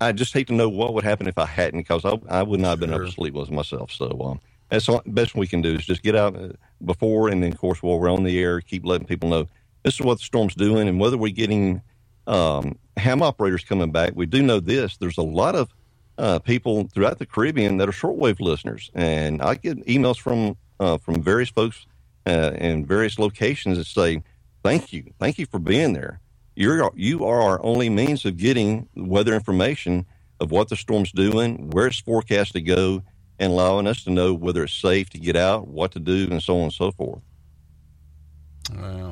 [0.02, 2.60] I just hate to know what would happen if I hadn't, because I, I would
[2.60, 2.98] not have been Sure.
[2.98, 3.92] able to sleep with myself.
[3.92, 6.50] So um, that's the best we can do is just get out uh,
[6.86, 9.48] before, and then of course while we're on the air, keep letting people know
[9.84, 11.82] this is what the storm's doing, and whether we're getting
[12.28, 14.14] um, ham operators coming back.
[14.16, 15.70] We do know this: there's a lot of
[16.18, 20.98] uh, people throughout the Caribbean that are shortwave listeners, and I get emails from uh,
[20.98, 21.86] from various folks
[22.26, 24.24] uh, in various locations that say,
[24.64, 26.20] "Thank you, thank you for being there.
[26.56, 30.06] You're you are our only means of getting weather information
[30.40, 33.04] of what the storm's doing, where it's forecast to go,
[33.40, 36.42] and allowing us to know whether it's safe to get out, what to do, and
[36.42, 37.22] so on and so forth."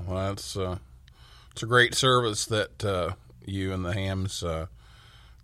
[0.08, 0.78] Well, that's uh,
[1.52, 3.14] it's a great service that uh,
[3.46, 4.68] you and the hams uh,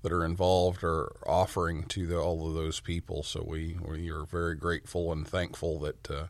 [0.01, 3.23] that are involved are offering to the, all of those people.
[3.23, 6.27] So we we are very grateful and thankful that uh,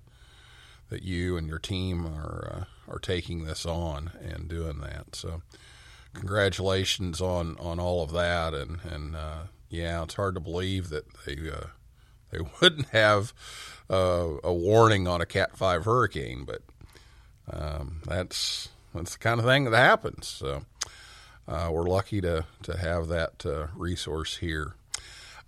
[0.90, 5.16] that you and your team are uh, are taking this on and doing that.
[5.16, 5.42] So
[6.14, 8.54] congratulations on on all of that.
[8.54, 11.68] And and uh, yeah, it's hard to believe that they uh,
[12.32, 13.34] they wouldn't have
[13.90, 16.62] a warning on a Cat Five hurricane, but
[17.50, 20.28] um, that's that's the kind of thing that happens.
[20.28, 20.64] So
[21.48, 24.74] uh, we're lucky to to have that uh, resource here.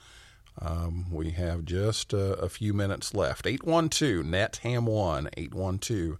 [0.61, 3.47] Um, we have just uh, a few minutes left.
[3.47, 6.17] 812 NET HAM 1 812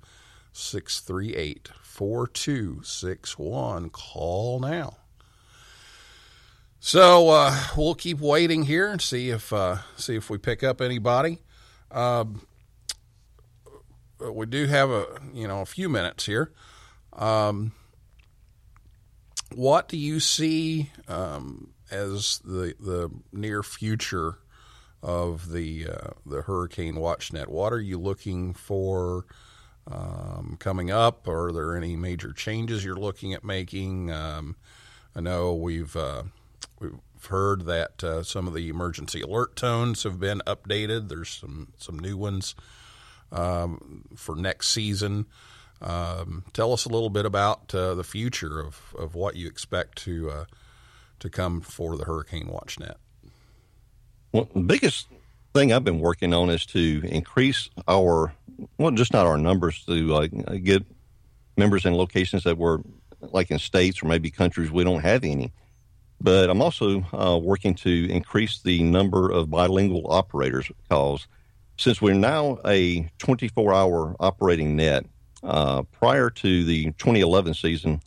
[0.54, 3.90] 638 4261.
[3.90, 4.98] Call now.
[6.80, 10.80] So uh, we'll keep waiting here and see if uh, see if we pick up
[10.80, 11.40] anybody.
[11.92, 12.48] Um,
[14.20, 16.52] we do have a you know a few minutes here.
[17.14, 17.74] Um,
[19.54, 24.40] what do you see um, as the the near future
[25.02, 27.48] of the uh, the Hurricane WatchNet?
[27.48, 29.26] What are you looking for
[29.90, 31.28] um, coming up?
[31.28, 34.12] Are there any major changes you're looking at making?
[34.12, 34.56] Um,
[35.16, 36.24] I know we've uh,
[36.80, 41.10] we've heard that uh, some of the emergency alert tones have been updated.
[41.10, 42.56] There's some some new ones
[43.32, 45.26] um, for next season.
[45.82, 49.98] Um, tell us a little bit about uh, the future of, of what you expect
[50.00, 50.46] to uh,
[51.20, 52.96] to come for the Hurricane WatchNet.
[54.32, 55.08] Well, the biggest
[55.54, 58.34] thing I've been working on is to increase our,
[58.78, 60.28] well, just not our numbers, to uh,
[60.64, 60.86] get
[61.58, 62.82] members in locations that were
[63.22, 65.52] like in states or maybe countries we don't have any.
[66.22, 71.28] But I'm also uh, working to increase the number of bilingual operators because
[71.78, 75.06] since we're now a 24 hour operating net,
[75.44, 78.02] uh, prior to the 2011 season,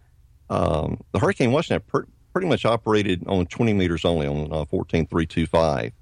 [0.50, 5.92] um, the Hurricane WatchNet per- pretty much operated on 20 meters only on uh, 14325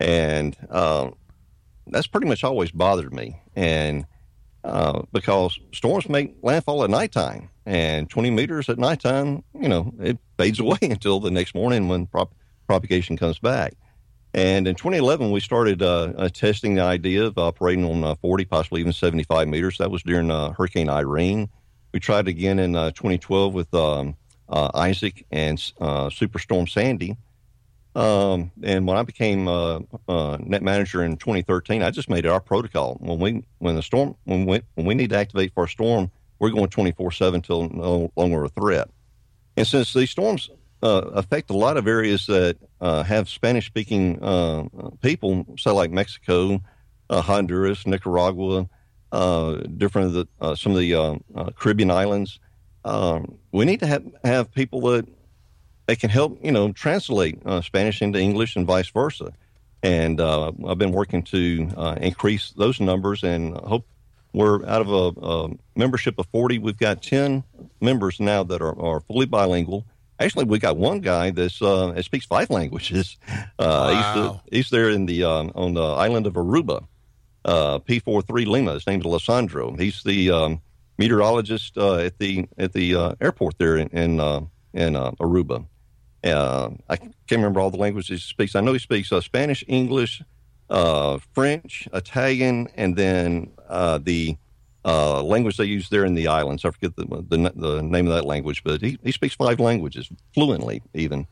[0.00, 1.10] and uh,
[1.88, 3.40] that's pretty much always bothered me.
[3.56, 4.06] And
[4.64, 10.18] uh, because storms make landfall at nighttime, and 20 meters at nighttime, you know, it
[10.38, 12.34] fades away until the next morning when prop-
[12.66, 13.74] propagation comes back.
[14.34, 18.44] And in 2011, we started uh, uh, testing the idea of operating on uh, 40,
[18.44, 19.78] possibly even 75 meters.
[19.78, 21.48] That was during uh, Hurricane Irene.
[21.92, 24.16] We tried again in uh, 2012 with um,
[24.50, 27.16] Isaac and Superstorm Sandy.
[27.98, 32.28] Um, and when I became uh, uh, net manager in 2013, I just made it
[32.28, 32.96] our protocol.
[33.00, 36.10] When we when the storm when we when we need to activate for a storm,
[36.38, 38.88] we're going 24 seven till no longer a threat.
[39.56, 40.48] And since these storms
[40.80, 44.64] uh, affect a lot of areas that uh, have Spanish speaking uh,
[45.00, 46.62] people, say like Mexico,
[47.10, 48.68] uh, Honduras, Nicaragua,
[49.12, 51.16] uh, different of the uh, some of the uh,
[51.56, 52.38] Caribbean islands.
[52.84, 55.06] Um, we need to have have people that
[55.86, 59.32] they can help you know translate Spanish into English and vice versa.
[59.82, 63.86] And I've been working to increase those numbers, and hope
[64.32, 66.58] we're out of a, a membership of 40.
[66.58, 67.44] We've got 10
[67.80, 69.86] members now that are, are fully bilingual.
[70.20, 73.16] Actually, we got one guy that's uh, that speaks five languages.
[73.58, 74.40] Uh, Wow.
[74.50, 76.86] he's, he's there in the um, on the island of Aruba,
[77.44, 78.74] uh, P43 Lima.
[78.74, 79.74] His name's Alessandro.
[79.76, 80.60] He's the um,
[80.98, 84.40] meteorologist uh, at the at the uh, airport there in in, uh,
[84.74, 85.64] in uh, Aruba.
[86.24, 88.56] Uh, I can't remember all the languages he speaks.
[88.56, 90.20] I know he speaks uh, Spanish, English,
[90.68, 94.36] uh, French, Italian, and then uh, the
[94.88, 96.64] uh, language they use there in the islands.
[96.64, 100.08] I forget the, the the name of that language, but he, he speaks five languages
[100.32, 101.26] fluently, even.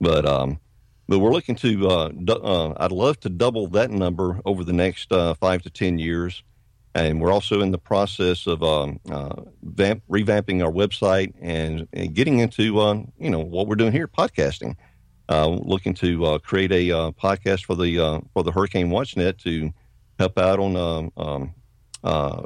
[0.00, 0.60] But um,
[1.08, 1.88] but we're looking to.
[1.88, 5.70] Uh, du- uh, I'd love to double that number over the next uh, five to
[5.70, 6.44] ten years,
[6.94, 12.14] and we're also in the process of um, uh, vamp, revamping our website and, and
[12.14, 14.76] getting into um, you know what we're doing here, podcasting.
[15.28, 19.38] Uh, looking to uh, create a uh, podcast for the uh, for the Hurricane WatchNet
[19.38, 19.72] to
[20.18, 21.54] help out on um, um,
[22.04, 22.42] uh,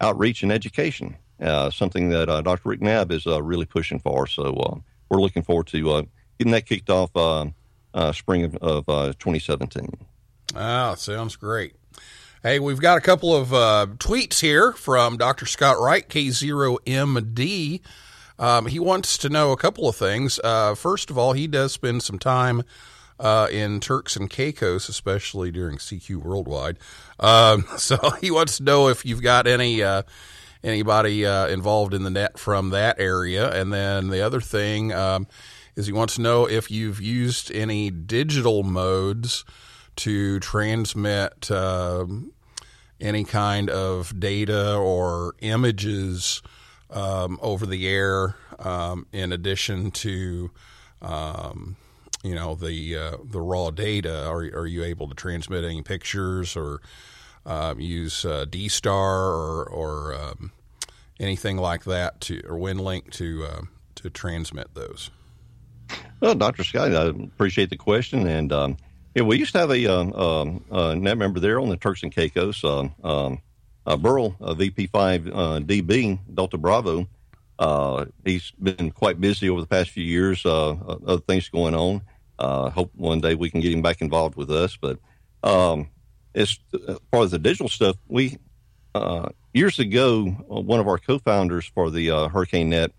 [0.00, 1.16] outreach and education.
[1.40, 2.68] Uh, something that uh, Dr.
[2.70, 4.26] Rick Knabb is uh, really pushing for.
[4.26, 4.76] So uh,
[5.08, 6.02] we're looking forward to uh,
[6.38, 9.88] getting that kicked off uh, spring of, of uh, 2017.
[10.56, 11.74] Ah, sounds great.
[12.42, 13.48] Hey, we've got a couple of
[13.98, 15.46] tweets here from Dr.
[15.46, 17.80] Scott Wright, K0MD.
[18.38, 20.38] Um, he wants to know a couple of things.
[20.76, 22.62] First of all, he does spend some time
[23.18, 26.78] uh, in Turks and Caicos, especially during CQ Worldwide.
[27.18, 30.02] Um, so he wants to know if you've got any uh,
[30.62, 33.50] anybody uh, involved in the net from that area.
[33.50, 35.26] And then the other thing um,
[35.76, 39.44] is he wants to know if you've used any digital modes
[39.96, 42.32] to transmit um,
[43.00, 46.42] any kind of data or images
[46.90, 50.50] um, over the air, um, in addition to
[51.02, 51.76] um,
[52.22, 54.26] you know the uh, the raw data.
[54.26, 56.80] Are are you able to transmit any pictures or
[57.46, 60.52] um, use uh, D Star or or um,
[61.20, 63.60] anything like that to or WinLink to uh,
[63.96, 65.10] to transmit those?
[66.20, 66.64] Well, Dr.
[66.64, 68.26] Scott, I appreciate the question.
[68.26, 68.76] And um,
[69.14, 72.12] yeah, we used to have a, um, uh, net member there on the Turks and
[72.12, 73.40] Caicos, um, um,
[73.86, 77.08] uh, Burl, uh, VP5 uh, DB, Delta Bravo.
[77.58, 82.02] Uh, he's been quite busy over the past few years, uh, other things going on.
[82.38, 84.76] Uh, hope one day we can get him back involved with us.
[84.76, 84.98] But
[85.42, 85.88] um,
[86.34, 86.58] as
[87.10, 88.38] far as the digital stuff, we
[88.94, 92.92] uh, years ago, uh, one of our co-founders for the uh, Hurricane Net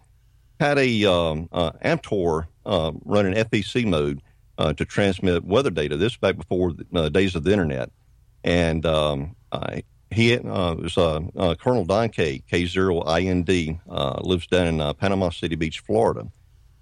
[0.60, 4.22] had a um, uh, Amtor uh, running FEC mode
[4.58, 5.98] uh, to transmit weather data.
[5.98, 7.92] This back before the uh, days of the internet,
[8.44, 14.68] and um, I, he uh, was uh, uh, Colonel Don K K0IND uh, lives down
[14.68, 16.28] in uh, Panama City Beach, Florida,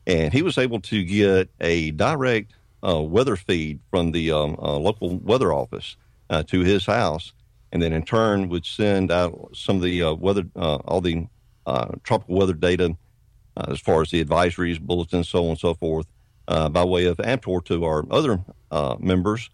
[0.05, 2.53] and he was able to get a direct
[2.88, 5.97] uh, weather feed from the um, uh, local weather office
[6.47, 7.34] to his house,
[7.71, 11.25] and then in turn would send out some of the weather, all the
[12.03, 12.95] tropical weather data
[13.55, 16.05] as far as the advisories, bulletins, so on and so forth,
[16.45, 18.41] by way of Amtor to our other
[18.99, 19.49] members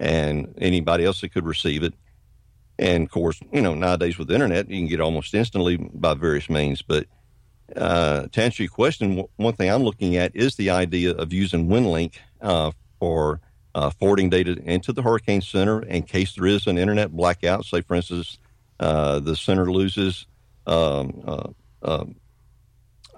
[0.00, 1.92] and anybody else that could receive it.
[2.78, 6.14] And of course, you know, nowadays with the internet, you can get almost instantly by
[6.14, 6.82] various means.
[6.82, 7.06] But
[7.74, 11.32] uh, to answer your question, w- one thing I'm looking at is the idea of
[11.32, 13.40] using WinLink uh, for
[13.74, 17.64] uh, forwarding data into the Hurricane Center in case there is an internet blackout.
[17.64, 18.38] Say, for instance,
[18.80, 20.26] uh, the center loses
[20.66, 21.48] um, uh,
[21.82, 22.16] um,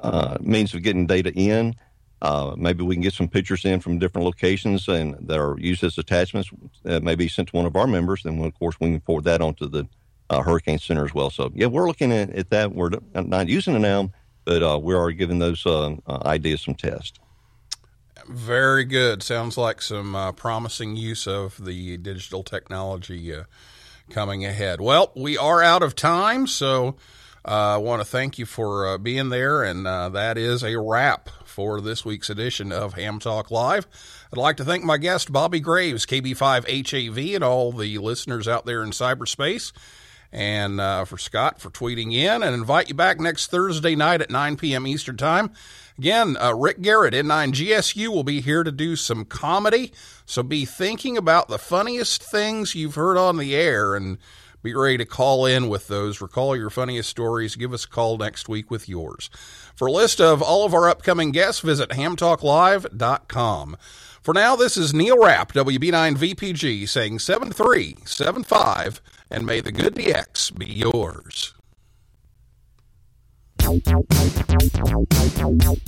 [0.02, 1.74] uh, means of getting data in.
[2.20, 5.84] Uh, maybe we can get some pictures in from different locations and that are used
[5.84, 6.50] as attachments
[6.82, 8.24] that may be sent to one of our members.
[8.24, 9.86] Then, of course, we can forward that onto the
[10.30, 11.30] uh, Hurricane Center as well.
[11.30, 12.74] So, yeah, we're looking at, at that.
[12.74, 14.10] We're not using it now,
[14.44, 17.20] but uh, we are giving those uh, uh, ideas some test.
[18.26, 19.22] Very good.
[19.22, 23.44] Sounds like some uh, promising use of the digital technology uh,
[24.10, 24.80] coming ahead.
[24.80, 26.92] Well, we are out of time, so uh,
[27.48, 31.30] I want to thank you for uh, being there, and uh, that is a wrap
[31.46, 33.86] for this week's edition of Ham Talk Live.
[34.30, 38.82] I'd like to thank my guest, Bobby Graves, KB5HAV, and all the listeners out there
[38.82, 39.72] in cyberspace.
[40.30, 44.28] And uh, for Scott for tweeting in, and invite you back next Thursday night at
[44.28, 44.86] 9 p.m.
[44.86, 45.50] Eastern Time.
[45.96, 49.90] Again, uh, Rick Garrett, N9GSU, will be here to do some comedy.
[50.26, 54.18] So be thinking about the funniest things you've heard on the air and
[54.62, 56.20] be ready to call in with those.
[56.20, 57.56] Recall your funniest stories.
[57.56, 59.30] Give us a call next week with yours.
[59.74, 63.76] For a list of all of our upcoming guests, visit hamtalklive.com.
[64.20, 69.00] For now, this is Neil Rapp, WB9VPG, saying 7375
[69.30, 71.54] and may the good DX be yours.